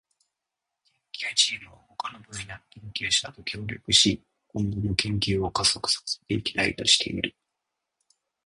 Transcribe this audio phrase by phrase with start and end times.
[1.11, 2.59] 研究チームは他の分野の
[2.91, 7.35] 研究者と協力し、今後も研究を加速させていきたいとしている。